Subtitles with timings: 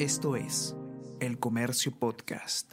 [0.00, 0.74] Esto es
[1.20, 2.72] El Comercio Podcast.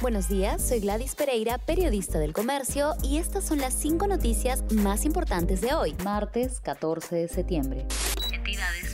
[0.00, 5.04] Buenos días, soy Gladys Pereira, periodista del comercio, y estas son las cinco noticias más
[5.04, 7.84] importantes de hoy, martes 14 de septiembre.
[8.32, 8.89] Entidades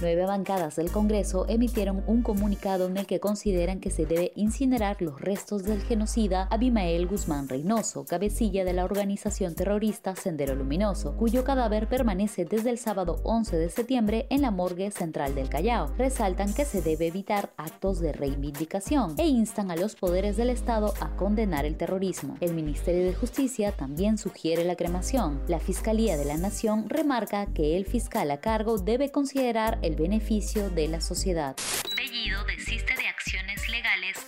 [0.00, 5.00] Nueve bancadas del Congreso emitieron un comunicado en el que consideran que se debe incinerar
[5.00, 11.44] los restos del genocida Abimael Guzmán Reynoso, cabecilla de la organización terrorista Sendero Luminoso, cuyo
[11.44, 15.94] cadáver permanece desde el sábado 11 de septiembre en la morgue central del Callao.
[15.96, 20.92] Resaltan que se debe evitar actos de reivindicación e instan a los poderes del Estado
[21.00, 22.36] a condenar el terrorismo.
[22.40, 25.40] El Ministerio de Justicia también sugiere la cremación.
[25.46, 30.70] La Fiscalía de la Nación remarca que el fiscal a cargo debe considerar el beneficio
[30.70, 31.54] de la sociedad.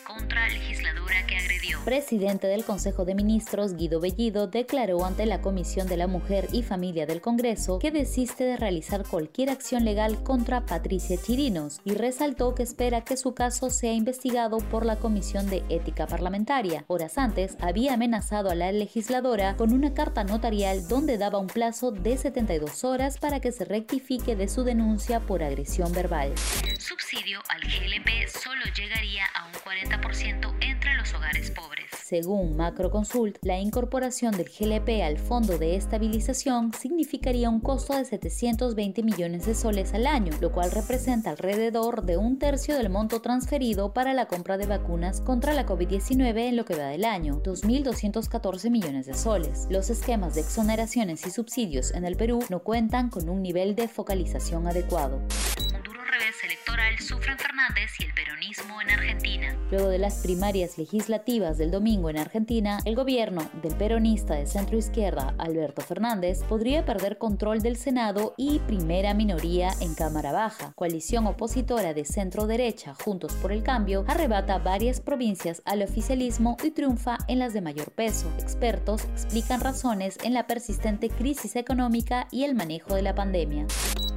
[0.06, 1.78] Contra legisladora que agredió.
[1.84, 6.62] Presidente del Consejo de Ministros, Guido Bellido, declaró ante la Comisión de la Mujer y
[6.62, 12.54] Familia del Congreso que desiste de realizar cualquier acción legal contra Patricia Chirinos y resaltó
[12.54, 16.84] que espera que su caso sea investigado por la Comisión de Ética Parlamentaria.
[16.88, 21.92] Horas antes, había amenazado a la legisladora con una carta notarial donde daba un plazo
[21.92, 26.32] de 72 horas para que se rectifique de su denuncia por agresión verbal.
[26.78, 29.75] Subsidio al GLP solo llegaría a un 40%
[30.60, 31.84] entre los hogares pobres.
[32.02, 39.02] Según Macroconsult, la incorporación del GLP al Fondo de Estabilización significaría un costo de 720
[39.02, 43.92] millones de soles al año, lo cual representa alrededor de un tercio del monto transferido
[43.92, 48.70] para la compra de vacunas contra la COVID-19 en lo que va del año, 2.214
[48.70, 49.66] millones de soles.
[49.68, 53.88] Los esquemas de exoneraciones y subsidios en el Perú no cuentan con un nivel de
[53.88, 55.20] focalización adecuado.
[56.66, 59.56] Electoral sufren Fernández y el peronismo en Argentina.
[59.70, 64.76] Luego de las primarias legislativas del domingo en Argentina, el gobierno del peronista de centro
[64.76, 70.72] izquierda Alberto Fernández podría perder control del Senado y primera minoría en Cámara Baja.
[70.74, 76.72] Coalición opositora de centro derecha Juntos por el Cambio arrebata varias provincias al oficialismo y
[76.72, 78.28] triunfa en las de mayor peso.
[78.40, 83.66] Expertos explican razones en la persistente crisis económica y el manejo de la pandemia.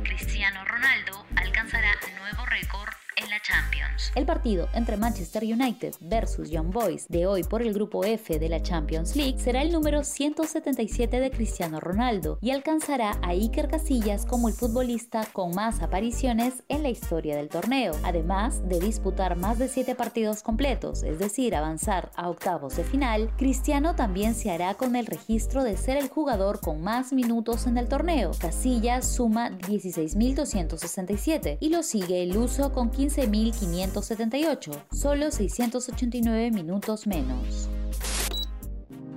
[0.04, 2.94] Cristiano Ronaldo alcanzará nuevo récord
[3.28, 4.14] la Champions.
[4.16, 8.50] El partido entre Manchester United versus Young Boys de hoy por el grupo F de
[8.50, 14.26] la Champions League será el número 177 de Cristiano Ronaldo y alcanzará a Iker Casillas
[14.26, 19.60] como el futbolista con más apariciones en la historia del torneo, además de disputar más
[19.60, 23.30] de 7 partidos completos, es decir, avanzar a octavos de final.
[23.38, 27.78] Cristiano también se hará con el registro de ser el jugador con más minutos en
[27.78, 28.32] el torneo.
[28.40, 37.68] Casillas suma 16.267 y lo sigue el uso con 15 15.578, solo 689 minutos menos.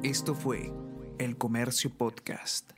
[0.03, 0.73] Esto fue
[1.19, 2.73] El Comercio Podcast.